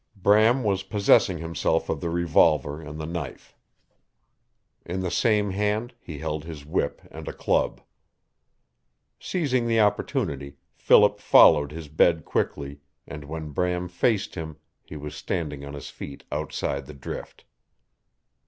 Bram 0.15 0.63
was 0.63 0.81
possessing 0.81 1.37
himself 1.37 1.87
of 1.87 2.01
the 2.01 2.09
revolver 2.09 2.81
and 2.81 2.99
the 2.99 3.05
knife. 3.05 3.55
In 4.83 5.01
the 5.01 5.11
same 5.11 5.51
hand 5.51 5.93
he 5.99 6.17
held 6.17 6.43
his 6.43 6.65
whip 6.65 7.03
and 7.11 7.27
a 7.27 7.31
club. 7.33 7.81
Seizing 9.19 9.67
the 9.67 9.79
opportunity, 9.79 10.57
Philip 10.75 11.19
followed 11.19 11.71
his 11.71 11.87
bed 11.87 12.25
quickly, 12.25 12.79
and 13.07 13.25
when 13.25 13.51
Bram 13.51 13.87
faced 13.87 14.33
him 14.33 14.57
he 14.83 14.97
was 14.97 15.13
standing 15.13 15.63
on 15.63 15.75
his 15.75 15.91
feet 15.91 16.23
outside 16.31 16.87
the 16.87 16.95
drift. 16.95 17.45